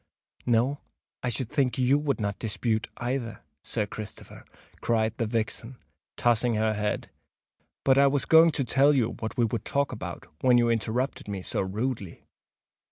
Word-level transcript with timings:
"No—I 0.47 1.29
should 1.29 1.49
think 1.51 1.77
you 1.77 1.99
would 1.99 2.19
not 2.19 2.39
dispute, 2.39 2.87
either, 2.97 3.41
Sir 3.63 3.85
Christopher!" 3.85 4.45
cried 4.81 5.15
the 5.17 5.27
vixen, 5.27 5.77
tossing 6.17 6.55
her 6.55 6.73
head. 6.73 7.11
"But 7.83 7.99
I 7.99 8.07
was 8.07 8.25
going 8.25 8.49
to 8.53 8.63
tell 8.63 8.95
you 8.95 9.11
what 9.19 9.37
we 9.37 9.45
would 9.45 9.63
talk 9.63 9.91
about, 9.91 10.25
when 10.41 10.57
you 10.57 10.71
interrupted 10.71 11.27
me 11.27 11.43
so 11.43 11.61
rudely. 11.61 12.23